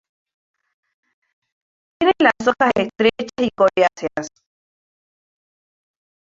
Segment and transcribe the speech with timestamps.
[1.99, 4.27] Tiene las hojas estrechas y coriáceas.